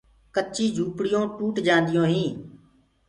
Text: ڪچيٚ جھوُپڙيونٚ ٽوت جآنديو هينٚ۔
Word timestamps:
ڪچيٚ 0.35 0.73
جھوُپڙيونٚ 0.75 1.31
ٽوت 1.35 1.55
جآنديو 1.67 2.03
هينٚ۔ 2.11 2.35